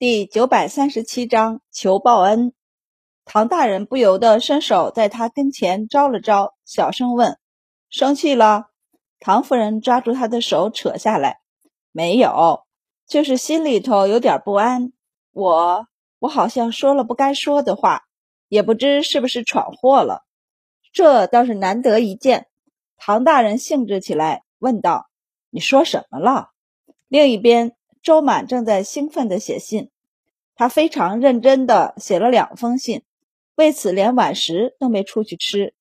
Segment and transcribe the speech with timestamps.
[0.00, 2.52] 第九百三十七章求报恩。
[3.24, 7.36] 唐大人不由得伸手在他跟前招了招，小声问
[7.90, 8.66] ：“生气了？”
[9.18, 11.40] 唐夫人抓住他的手扯下来
[11.90, 12.62] ：“没有，
[13.08, 14.92] 就是心里头有点不安。
[15.32, 15.88] 我，
[16.20, 18.04] 我好像说了不该说的话，
[18.46, 20.22] 也不知是不是闯祸了。
[20.92, 22.46] 这倒是难得一见。”
[22.96, 25.08] 唐大人兴致起来，问道
[25.50, 26.50] ：“你说什么了？”
[27.08, 27.74] 另一边。
[28.02, 29.90] 周满正在兴奋地写信，
[30.54, 33.02] 他非常认真地写了两封信，
[33.54, 35.74] 为此连晚食都没出去吃。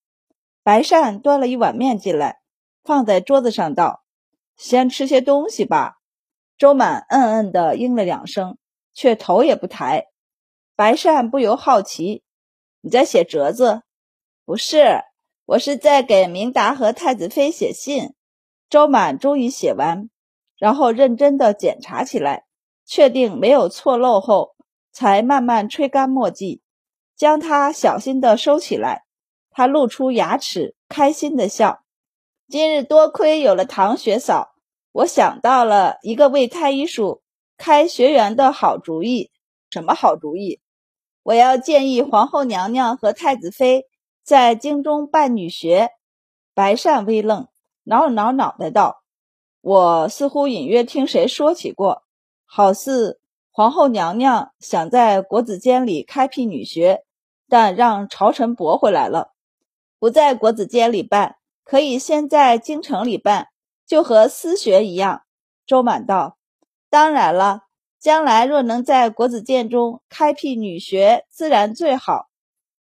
[0.63, 2.39] 白善端了一碗面进来，
[2.83, 4.03] 放在桌子上道
[4.57, 5.95] ：“先吃些东西吧。”
[6.57, 8.57] 周满嗯嗯地应了两声，
[8.93, 10.07] 却头也不抬。
[10.75, 12.23] 白善不由好奇
[12.81, 13.83] ：“你在写折子
[14.43, 15.01] ？”“不是，
[15.45, 18.13] 我是在给明达和太子妃写信。”
[18.69, 20.09] 周满终于写完。
[20.57, 22.45] 然后认真的检查起来，
[22.85, 24.55] 确定没有错漏后，
[24.91, 26.61] 才慢慢吹干墨迹，
[27.15, 29.05] 将它小心的收起来。
[29.51, 31.83] 他露出牙齿，开心的笑。
[32.47, 34.51] 今日多亏有了唐学嫂，
[34.91, 37.23] 我想到了一个为太医署
[37.57, 39.31] 开学员的好主意。
[39.69, 40.61] 什么好主意？
[41.23, 43.85] 我要建议皇后娘娘和太子妃
[44.23, 45.89] 在京中办女学。
[46.53, 47.47] 白善微愣，
[47.83, 49.03] 挠了挠脑袋道。
[49.61, 52.03] 我似乎隐约听谁说起过，
[52.45, 53.19] 好似
[53.51, 57.03] 皇后娘娘想在国子监里开辟女学，
[57.49, 59.33] 但让朝臣驳回来了，
[59.99, 63.47] 不在国子监里办，可以先在京城里办，
[63.85, 65.23] 就和私学一样。
[65.65, 66.37] 周满道
[66.89, 67.63] ：“当然了，
[67.99, 72.27] 将来若能在国子监中开辟女学，自然最好。”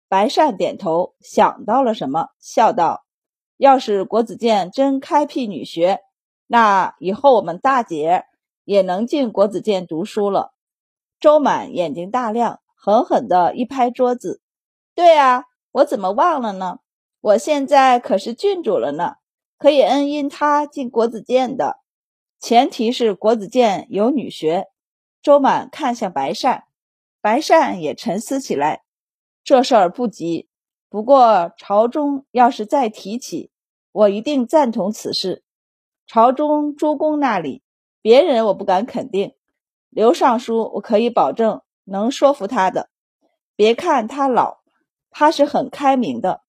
[0.08, 3.04] 白善点头，想到了什么，笑道
[3.56, 6.00] ：“要是国子监真开辟女学。”
[6.52, 8.26] 那以后我们大姐
[8.64, 10.52] 也能进国子监读书了。
[11.18, 14.42] 周满眼睛大亮，狠狠地一拍桌子
[14.94, 16.80] ：“对啊，我怎么忘了呢？
[17.22, 19.14] 我现在可是郡主了呢，
[19.56, 21.78] 可以恩荫他进国子监的，
[22.38, 24.66] 前提是国子监有女学。”
[25.22, 26.64] 周满看向白善，
[27.22, 28.82] 白善也沉思起来
[29.42, 30.50] ：“这事儿不急，
[30.90, 33.50] 不过朝中要是再提起，
[33.90, 35.42] 我一定赞同此事。”
[36.06, 37.62] 朝中诸公那里，
[38.02, 39.34] 别人我不敢肯定。
[39.88, 42.88] 刘尚书，我可以保证能说服他的。
[43.56, 44.58] 别看他老，
[45.10, 46.42] 他是很开明的。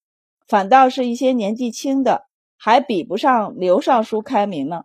[0.47, 2.27] 反倒是一些年纪轻的，
[2.57, 4.83] 还比不上刘尚书开明呢。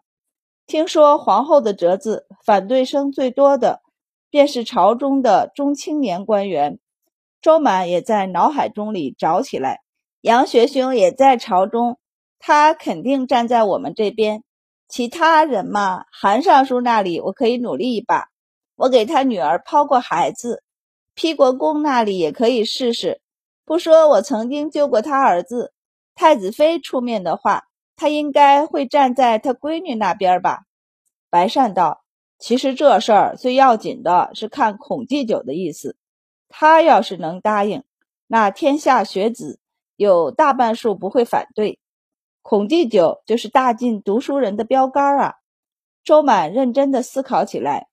[0.67, 3.81] 听说皇后的折子反对声最多的，
[4.31, 6.79] 便是朝中的中青年官员。
[7.41, 9.81] 周满也在脑海中里找起来。
[10.21, 11.99] 杨学兄也在朝中，
[12.39, 14.43] 他肯定站在我们这边。
[14.89, 18.31] 其他人嘛，韩尚书那里我可以努力一把，
[18.75, 20.63] 我给他女儿抛过孩子。
[21.15, 23.21] 批国公那里也可以试试，
[23.65, 25.75] 不说我曾经救过他儿子。
[26.15, 27.65] 太子妃出面的话，
[27.97, 30.63] 他应该会站在他闺女那边吧？
[31.29, 32.03] 白善道
[32.41, 35.97] ：“其实这事儿最要紧的是看孔祭酒的意思。
[36.49, 37.85] 他要是能答应，
[38.27, 39.61] 那天下学子
[39.97, 41.79] 有大半数不会反对。”
[42.43, 45.35] 孔祭酒就是大晋读书人的标杆啊！
[46.03, 47.89] 周满认真的思考起来，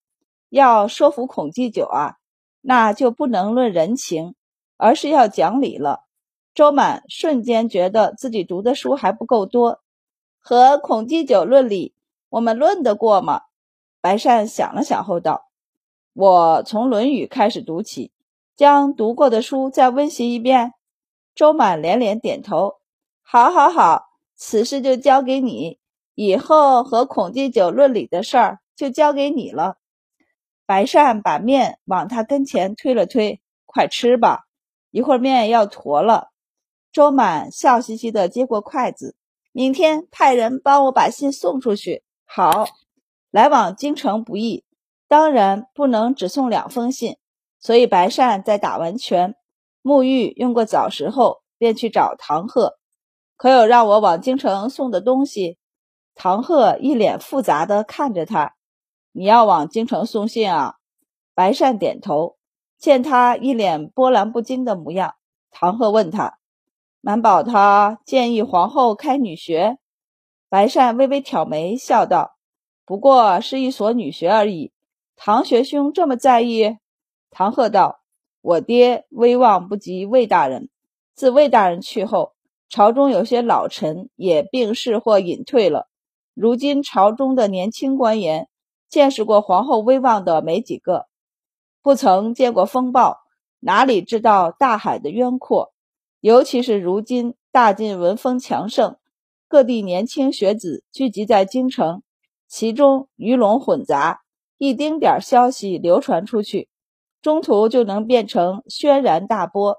[0.50, 2.16] 要说服孔祭酒啊，
[2.61, 4.35] 那就不能论人情，
[4.78, 6.06] 而是要讲理了。
[6.53, 9.81] 周满瞬间觉得自己读的书还不够多，
[10.39, 11.94] 和孔祭酒论理，
[12.29, 13.41] 我们论得过吗？
[14.00, 15.50] 白善想了想后道
[16.13, 18.13] ：“我从《论语》开始读起，
[18.56, 20.72] 将读过的书再温习一遍。”
[21.35, 22.75] 周满连连点头
[23.22, 24.04] ：“好，好，好。”
[24.35, 25.79] 此事就交给你，
[26.13, 29.78] 以后和孔祭酒论理的事儿就交给你了。
[30.66, 34.45] 白善把面往他跟前推了推，快吃吧，
[34.91, 36.31] 一会儿面要坨了。
[36.91, 39.16] 周满笑嘻嘻的接过筷子，
[39.51, 42.03] 明天派人帮我把信送出去。
[42.25, 42.68] 好，
[43.31, 44.63] 来往京城不易，
[45.07, 47.18] 当然不能只送两封信，
[47.59, 49.36] 所以白善在打完拳、
[49.83, 52.77] 沐浴、用过早食后，便去找唐鹤。
[53.37, 55.57] 可有让我往京城送的东西？
[56.13, 58.55] 唐鹤一脸复杂的看着他。
[59.11, 60.75] 你要往京城送信啊？
[61.33, 62.37] 白善点头。
[62.77, 65.15] 见他一脸波澜不惊的模样，
[65.49, 66.37] 唐鹤问他
[67.01, 69.79] ：“满宝他建议皇后开女学？”
[70.49, 72.35] 白善微微挑眉，笑道
[72.85, 74.71] ：“不过是一所女学而已。
[75.15, 76.77] 唐学兄这么在意？”
[77.31, 78.01] 唐鹤道
[78.41, 80.69] ：“我爹威望不及魏大人，
[81.15, 82.33] 自魏大人去后。”
[82.69, 85.88] 朝中有些老臣也病逝或隐退了，
[86.33, 88.50] 如今朝中的年轻官员
[88.89, 91.07] 见识过皇后威望的没几个。
[91.81, 93.19] 不曾见过风暴，
[93.59, 95.73] 哪里知道大海的渊阔？
[96.19, 98.97] 尤其是如今大晋文风强盛，
[99.47, 102.01] 各地年轻学子聚集在京城，
[102.47, 104.23] 其中鱼龙混杂，
[104.57, 106.68] 一丁点消息流传出去，
[107.21, 109.77] 中途就能变成轩然大波。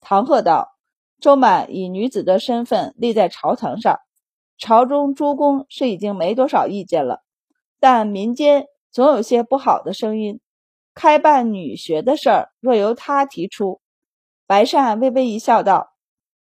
[0.00, 0.76] 唐鹤道
[1.20, 3.98] ：“周满以女子的身份立在朝堂上，
[4.56, 7.22] 朝中诸公是已经没多少意见了，
[7.80, 10.40] 但民间总有些不好的声音。
[10.94, 13.80] 开办女学的事儿，若由他提出。”
[14.46, 15.90] 白善微微一笑，道：“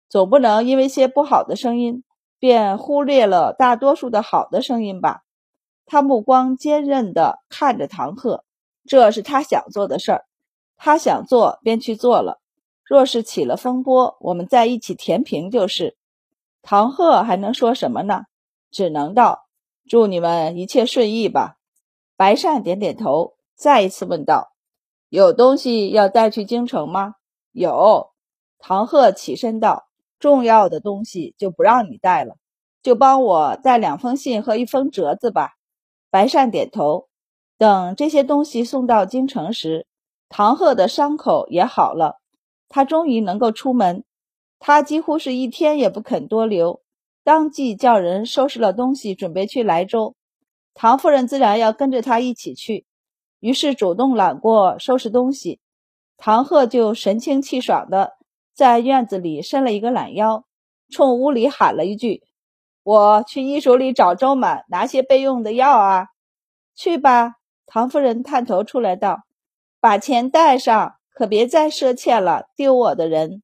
[0.08, 2.04] 总不能因为些不好的声音，
[2.38, 5.22] 便忽略了大多数的好的声音吧？”
[5.86, 8.44] 他目光坚韧地看着唐鹤，
[8.86, 10.24] 这是他想做的事儿，
[10.76, 12.40] 他想做便去做了。
[12.84, 15.96] 若是起了风波，我们在一起填平就是。
[16.62, 18.24] 唐鹤还能说什么呢？
[18.70, 19.46] 只能道
[19.88, 21.56] ：“祝你们一切顺意吧。”
[22.16, 24.52] 白善点点头，再一次问道
[25.08, 27.14] ：“有东西要带去京城吗？”
[27.52, 28.10] 有，
[28.58, 29.88] 唐鹤起身道
[30.18, 32.36] ：“重要的东西就不让你带了，
[32.82, 35.52] 就帮我带两封信和一封折子吧。”
[36.10, 37.08] 白善点头。
[37.56, 39.86] 等这些东西送到京城时，
[40.28, 42.20] 唐鹤的伤口也好了，
[42.74, 44.02] 他终于能够出门。
[44.58, 46.80] 他几乎是一天也不肯多留，
[47.22, 50.16] 当即叫人收拾了东西，准备去莱州。
[50.74, 52.84] 唐夫人自然要跟着他一起去，
[53.38, 55.60] 于是主动揽过收拾东西。
[56.16, 58.14] 唐鹤就神清气爽的
[58.52, 60.44] 在院子里伸了一个懒腰，
[60.90, 62.24] 冲屋里喊了一句
[62.82, 66.08] ：“我去医署里找周满拿些备用的药啊。
[66.74, 67.34] ”“去吧。”
[67.66, 69.22] 唐夫人探头出来道
[69.78, 73.42] ，“把钱带上，可别再赊欠了，丢我的人。”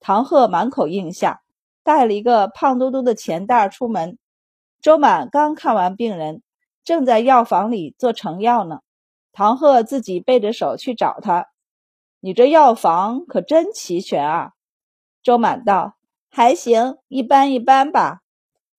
[0.00, 1.40] 唐鹤满口应下，
[1.82, 4.18] 带了一个胖嘟嘟的钱袋出门。
[4.82, 6.42] 周满刚看完病人，
[6.84, 8.80] 正在药房里做成药呢。
[9.32, 11.46] 唐鹤自己背着手去找他。
[12.20, 14.52] 你这药房可真齐全啊！
[15.22, 15.96] 周满道
[16.30, 18.20] ：“还行，一般一般吧。”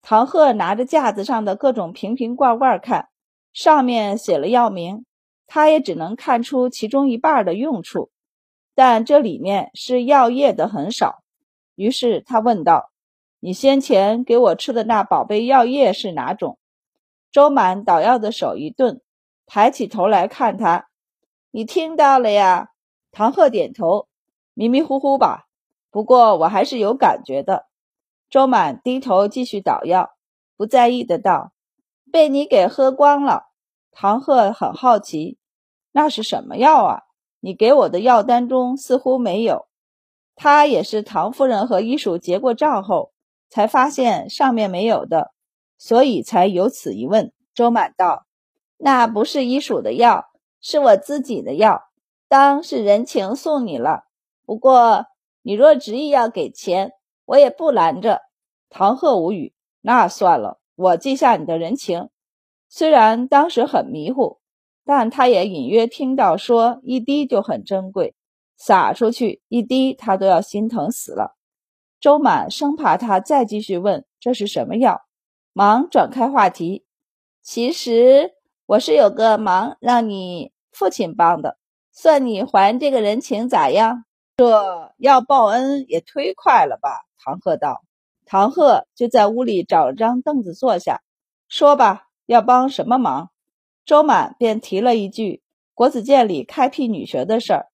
[0.01, 3.09] 唐鹤拿着架子上的各种瓶瓶罐罐看，
[3.53, 5.05] 上面写了药名，
[5.45, 8.09] 他也只能看出其中一半的用处，
[8.77, 11.23] 但这里面是药液的很少。
[11.73, 12.91] 于是他问道
[13.41, 16.59] ：“你先前给我吃的那宝贝药液是哪种？”
[17.33, 19.01] 周满捣药的手一顿，
[19.47, 20.89] 抬起头来看他
[21.49, 22.69] ：“你听到了呀？”
[23.11, 24.07] 唐鹤点头，
[24.53, 25.47] 迷迷糊糊吧，
[25.89, 27.65] 不过我还是有感觉的。
[28.29, 30.11] 周满低头继续捣药，
[30.55, 31.51] 不在意的道
[32.13, 33.47] ：“被你给喝光了。”
[33.91, 35.39] 唐鹤很好奇，
[35.91, 37.06] 那是什么药啊？
[37.39, 39.67] 你给我的药单中似乎没有。
[40.35, 43.11] 他也是唐夫人和医署结过账后，
[43.49, 45.31] 才发现上面没有的，
[45.77, 47.33] 所以才有此一问。
[47.53, 48.27] 周满道
[48.77, 50.25] ：“那不是医署的药，
[50.61, 51.83] 是我自己的药。”
[52.29, 54.03] 当是人情送你了，
[54.45, 55.05] 不过
[55.43, 56.91] 你若执意要给钱，
[57.23, 58.21] 我也不拦着。
[58.69, 62.09] 唐鹤无语，那算了，我记下你的人情。
[62.67, 64.39] 虽然当时很迷糊，
[64.87, 68.15] 但他也隐约听到说一滴就很珍贵，
[68.55, 71.35] 撒出去一滴他都要心疼死了。
[71.99, 75.01] 周满生怕他再继续问这是什么药，
[75.51, 76.85] 忙转开话题。
[77.41, 78.31] 其实
[78.65, 81.57] 我是有个忙让你父亲帮的。
[81.91, 84.05] 算你还这个人情咋样？
[84.37, 87.03] 这要报恩也忒快了吧？
[87.17, 87.83] 唐鹤道。
[88.25, 91.01] 唐鹤就在屋里找了张凳子坐下，
[91.49, 93.31] 说吧，要帮什么忙？
[93.87, 95.41] 周满便提了一句
[95.73, 97.67] 国子监里开辟女学的事儿。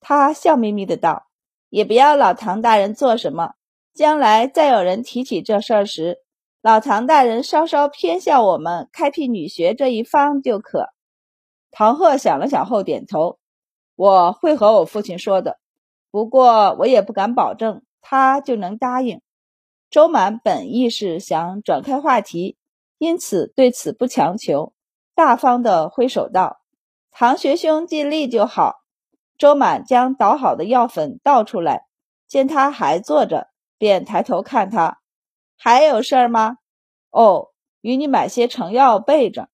[0.00, 1.26] 他笑眯眯的道
[1.68, 3.52] ：“也不要老唐大人做什么，
[3.92, 6.20] 将来再有人提起这事儿时，
[6.62, 10.88] 老唐大人稍稍偏向我们开辟女学这一方就可。”
[11.70, 13.38] 唐鹤想了想后点头。
[13.94, 15.58] 我会和我父亲说的，
[16.10, 19.20] 不过我也不敢保证他就能答应。
[19.90, 22.56] 周满本意是想转开话题，
[22.96, 24.72] 因此对此不强求，
[25.18, 26.60] 大方的挥手道
[27.10, 28.76] ：“唐学兄尽力就好。”
[29.36, 31.86] 周满将捣好的药粉倒出来，
[32.28, 33.48] 见他还坐着，
[33.78, 35.00] 便抬头看他
[35.58, 36.58] ：“还有事儿吗
[37.10, 37.48] ？”“哦，
[37.80, 39.48] 与你买些成药备着。”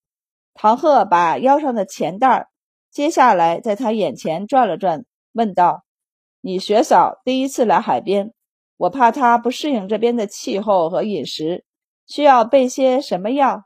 [0.52, 2.50] 唐鹤把腰上的钱袋。
[2.90, 5.84] 接下来，在他眼前转了转，问道
[6.42, 8.34] ：“你学嫂第一次来海边，
[8.76, 11.64] 我怕她不适应这边的气候和饮食，
[12.06, 13.64] 需要备些什么药？”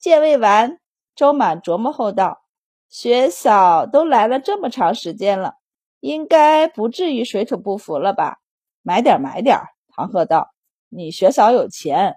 [0.00, 0.78] 见未完，
[1.16, 2.42] 周满琢磨后道
[2.88, 5.54] ：“学嫂都来了这么长时间了，
[6.00, 8.38] 应该不至于水土不服了吧？
[8.82, 9.58] 买点买点。”
[9.88, 10.52] 唐鹤道
[10.90, 12.16] ：“你学嫂有钱，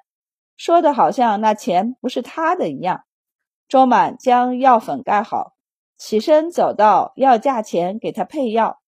[0.58, 3.06] 说的好像那钱不是他的一样。”
[3.70, 5.54] 周满将药粉盖好。
[5.98, 8.80] 起身走到药架前给他配药。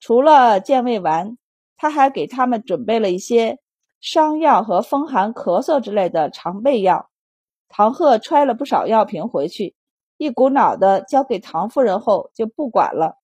[0.00, 1.38] 除了健胃丸，
[1.76, 3.58] 他还给他们准备了一些
[4.00, 7.10] 伤药和风寒咳嗽之类的常备药。
[7.68, 9.76] 唐鹤揣了不少药瓶回去，
[10.16, 13.18] 一股脑的交给唐夫人后就不管了。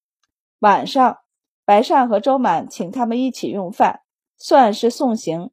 [0.58, 1.18] 晚上，
[1.64, 4.02] 白善和周满请他们一起用饭，
[4.36, 5.50] 算是送行。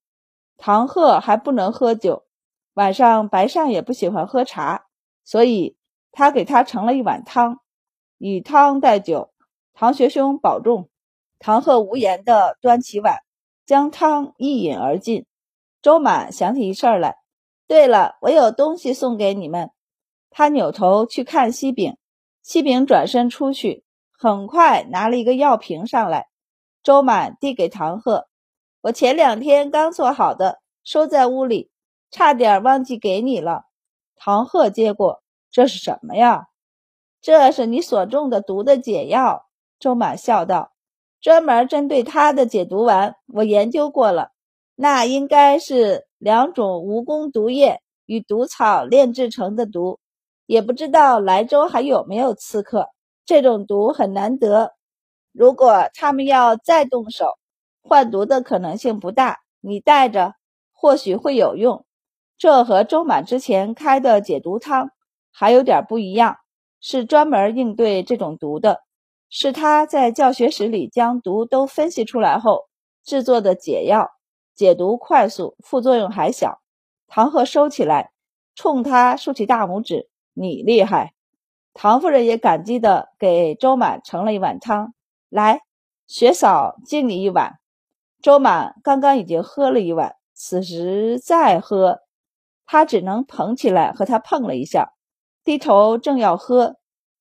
[0.57, 2.25] 唐鹤还不能喝酒，
[2.73, 4.85] 晚上白善也不喜欢喝茶，
[5.23, 5.77] 所以
[6.11, 7.59] 他给他盛了一碗汤。
[8.17, 9.33] 以汤代酒，
[9.73, 10.89] 唐学兄保重。
[11.39, 13.17] 唐鹤无言地端起碗，
[13.65, 15.25] 将汤一饮而尽。
[15.81, 17.17] 周满想起一事儿来，
[17.71, 19.71] 对了，我有东西送给你们。
[20.29, 21.95] 他扭头去看西饼，
[22.43, 26.27] 西饼转身出去，很快拿了一个药瓶上来。
[26.83, 28.27] 周满递给唐鹤
[28.83, 31.71] ：“我前两天刚做好的，收在屋里，
[32.11, 33.63] 差点忘记给你了。”
[34.19, 36.47] 唐鹤接过：“这是什么呀？”
[37.23, 39.45] 这是你所中的毒的解药，
[39.79, 40.73] 周满笑道
[41.21, 44.33] ：“专门针对他的解毒丸，我研究过了，
[44.75, 49.99] 那应该是两种蜈蚣毒液与毒草炼制成的毒。
[50.45, 52.89] 也不知道莱州还有没有刺客，
[53.25, 54.73] 这种毒很难得。
[55.31, 57.25] 如果他们要再动手，
[57.81, 59.39] 换毒的可能性不大。
[59.61, 60.35] 你带着，
[60.71, 61.85] 或许会有用。
[62.37, 64.91] 这和周满之前开的解毒汤
[65.31, 66.37] 还有点不一样。”
[66.83, 68.81] 是专门应对这种毒的，
[69.29, 72.65] 是他在教学室里将毒都分析出来后
[73.03, 74.09] 制作的解药，
[74.55, 76.61] 解毒快速，副作用还小。
[77.07, 78.11] 唐鹤收起来，
[78.55, 81.13] 冲他竖起大拇指：“你厉害！”
[81.73, 84.93] 唐夫人也感激地给周满盛了一碗汤，
[85.29, 85.61] 来，
[86.05, 87.59] 学嫂敬你一碗。
[88.21, 92.01] 周满刚刚已经喝了一碗，此时再喝，
[92.65, 94.93] 他只能捧起来和他碰了一下。
[95.43, 96.75] 低头正要喝，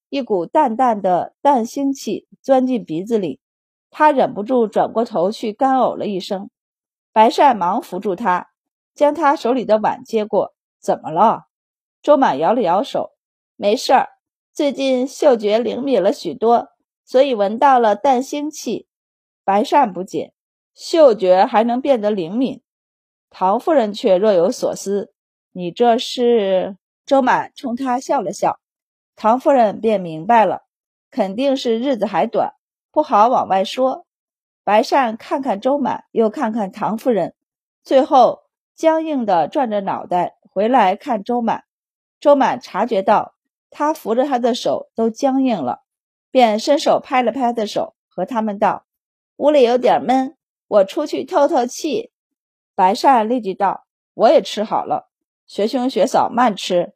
[0.08, 3.40] 一股淡淡的蛋腥气钻进鼻子里，
[3.90, 6.50] 他忍不住转过头去干呕了一声。
[7.12, 8.48] 白善忙扶住他，
[8.94, 10.54] 将他手里的碗接过。
[10.80, 11.44] 怎么了？
[12.02, 13.12] 周满摇了摇手，
[13.56, 14.08] 没事儿。
[14.52, 16.68] 最近嗅觉灵敏了许多，
[17.04, 18.86] 所以闻到了淡腥气。
[19.44, 20.32] 白善不解，
[20.74, 22.62] 嗅觉还能变得灵敏？
[23.28, 25.12] 唐夫人却若有所思。
[25.52, 26.76] 你这是？
[27.06, 28.60] 周满冲他笑了笑，
[29.16, 30.62] 唐夫人便明白了，
[31.10, 32.54] 肯定是日子还短，
[32.92, 34.06] 不好往外说。
[34.70, 37.34] 白善看看周满，又看看唐夫人，
[37.82, 38.44] 最后
[38.76, 41.64] 僵硬地转着脑袋回来看周满。
[42.20, 43.34] 周满察觉到
[43.70, 45.82] 他扶着他的手都僵硬了，
[46.30, 48.84] 便伸手拍了拍他的手，和他们道
[49.38, 50.36] ：“屋里有点闷，
[50.68, 52.12] 我出去透透气。”
[52.76, 55.10] 白善立即道：“我也吃好了，
[55.48, 56.94] 学兄学嫂慢吃。”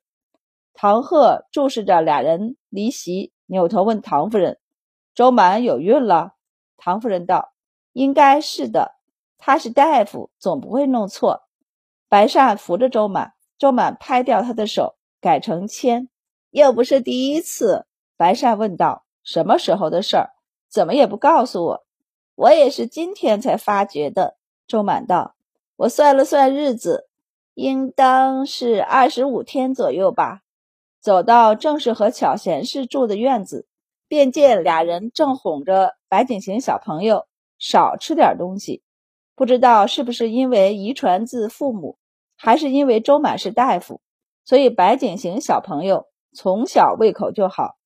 [0.74, 4.60] 唐鹤注视着俩人离席，扭头问唐夫人
[5.12, 6.34] ：“周满有孕了？”
[6.78, 7.50] 唐夫人道
[7.94, 8.96] ：“应该是的，
[9.38, 11.44] 他是大夫，总不会弄错。”
[12.10, 16.10] 白善扶着周满，周满拍掉他的手，改成牵。
[16.50, 17.86] 又不是第一次。
[18.16, 20.30] 白善问道：“什么时候的事儿？
[20.70, 21.86] 怎么也不告诉我？
[22.36, 24.36] 我也是今天才发觉的。”
[24.68, 25.34] 周满道
[25.76, 27.08] ：“我算了算日子，
[27.54, 30.42] 应当是二十五天左右吧。”
[31.02, 33.66] 走到正是和巧贤氏住的院子，
[34.06, 37.26] 便见俩人正哄着白景行小朋友
[37.66, 38.82] 少吃点东西。
[39.34, 41.96] 不知道是不是因为遗传自父母，
[42.36, 44.02] 还是因为周满是大夫，
[44.44, 47.76] 所以白景行小朋友从小胃口就好。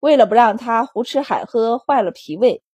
[0.00, 2.64] 为了不让他胡吃海喝坏了脾胃，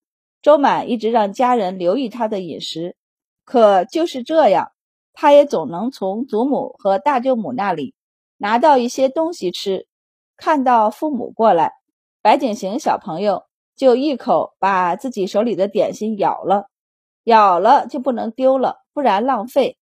[0.40, 2.96] 周满一直让家人留意他的饮食。
[3.44, 4.72] 可就是这样，
[5.12, 7.94] 他也总能从祖母和大舅母那里
[8.38, 9.86] 拿到一些东西吃。
[10.36, 11.72] 看到父母过来，
[12.22, 13.44] 白景行小朋友
[13.76, 16.68] 就一口把自己手里的点心咬了，
[17.24, 19.78] 咬了就不能丢了，不然浪费。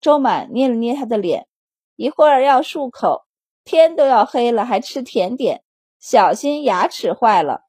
[0.00, 1.46] 周满捏了捏他的脸，
[1.96, 3.26] 一会儿要漱口，
[3.64, 5.62] 天都要黑了还吃甜点，
[5.98, 7.62] 小心牙齿坏了。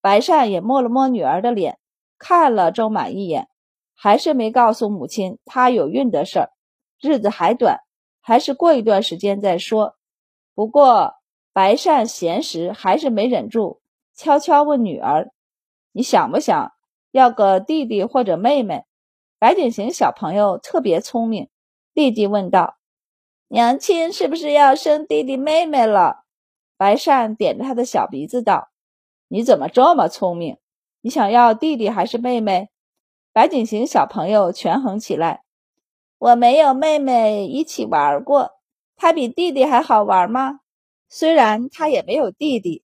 [0.00, 1.78] 白善也摸了摸女儿的脸，
[2.18, 3.48] 看了周满一眼，
[3.94, 6.50] 还是没告诉母亲她有孕的事儿。
[7.00, 7.80] 日子还短，
[8.20, 9.96] 还是过一段时间再说。
[10.54, 11.14] 不过。
[11.54, 13.81] 白善闲时还是没忍住，
[14.22, 15.32] 悄悄问女儿
[15.90, 16.72] ：“你想不想
[17.10, 18.84] 要个弟弟或者妹妹？”
[19.40, 21.48] 白景行小朋友特别聪明，
[21.92, 22.76] 立即问道
[23.50, 26.22] ：“娘亲是不是要生弟弟妹妹了？”
[26.78, 28.68] 白善点着他的小鼻子道
[29.26, 30.56] ：“你怎么这么聪明？
[31.00, 32.68] 你想要弟弟还是妹妹？”
[33.34, 35.42] 白景行小朋友权衡起来
[36.18, 38.52] ：“我没有妹妹一起玩过，
[38.94, 40.60] 她比弟弟还好玩吗？”
[41.10, 42.81] 虽然他也没有弟弟，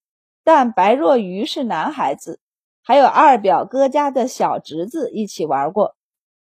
[0.49, 2.41] 但白若愚是男孩子，
[2.83, 5.95] 还有二表哥家的小侄子一起玩过。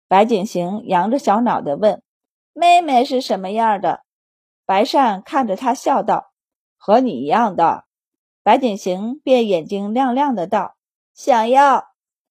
[0.06, 2.00] 白景行扬着小脑袋问
[2.54, 4.04] ：“妹妹是什么样的？”
[4.64, 6.30] 白善看着他笑道
[6.78, 7.86] ：“和你一样的。”
[8.44, 10.76] 白景行便眼睛亮亮的道
[11.12, 11.88] ：“想要。”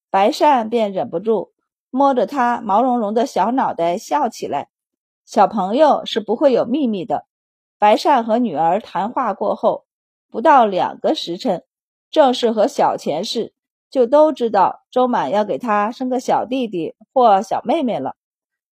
[0.09, 1.51] 白善便忍不住
[1.89, 4.69] 摸着他毛茸茸的小脑袋笑起来。
[5.25, 7.25] 小朋友是不会有秘密的。
[7.77, 9.83] 白善和女儿谈话过后，
[10.29, 11.63] 不到两个时辰，
[12.09, 13.53] 郑氏和小钱氏。
[13.89, 18.17] 就都知道周满要给他生个小弟弟或小妹妹了。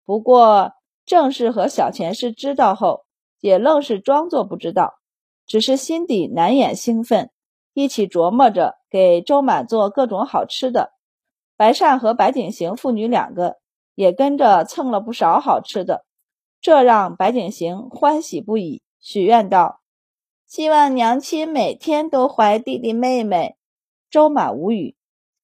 [0.05, 0.71] 不过
[1.05, 3.05] 郑氏和小钱氏知道后，
[3.39, 4.95] 也愣是装作不知道，
[5.45, 7.29] 只是心底难掩兴奋，
[7.75, 10.93] 一起琢磨着给周满做各种好吃的。
[11.55, 13.57] 白善和白景行父女两个
[13.93, 16.05] 也跟着蹭了不少好吃的，
[16.59, 19.79] 这让白景行欢喜不已，许愿道
[20.53, 23.55] ：“希望娘亲每天都怀弟弟妹妹。”
[24.11, 24.95] 周满无语。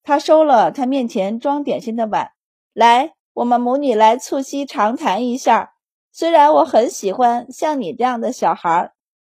[0.04, 2.34] 他收了他面前装点心的碗，
[2.74, 5.74] 来，我们母女来促膝长谈一下。
[6.12, 8.92] 虽然我很喜欢像你这样的小孩，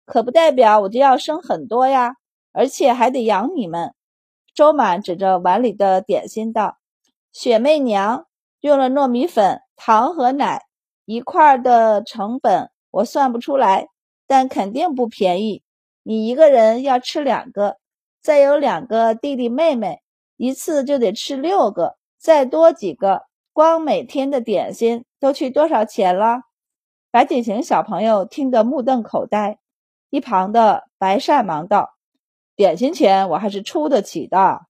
[0.05, 2.17] 可不代表我就要生很多呀，
[2.51, 3.95] 而且还得养你们。
[4.53, 6.77] 周满指着碗里的点心道
[7.33, 8.27] ：“雪媚娘
[8.59, 10.65] 用了糯米粉、糖和奶
[11.05, 13.87] 一块的成本我算不出来，
[14.27, 15.62] 但肯定不便宜。
[16.03, 17.77] 你一个人要吃两个，
[18.21, 19.99] 再有两个弟弟妹妹。”
[20.35, 23.21] 一次就得吃六个，再多几个，
[23.53, 26.41] 光每天的点心都去多少钱了？
[27.11, 29.59] 白景行小朋友听得目瞪口呆，
[30.09, 31.91] 一旁的白善忙道
[32.57, 34.61] ：“点心钱我还是出得起的。”